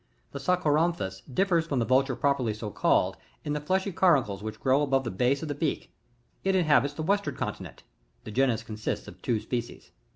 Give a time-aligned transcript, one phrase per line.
[0.31, 4.81] The Sarcoramphus differs from the Vulture properly so called in the fleshy caruncles which grow
[4.81, 5.93] above the base of the beak;
[6.43, 7.83] it inhabits the western continent
[8.23, 9.91] [The genus consists c^ two species.